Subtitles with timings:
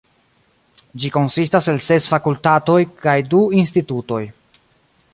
[1.03, 4.23] Ĝi konsistas el ses fakultatoj kaj du institutoj.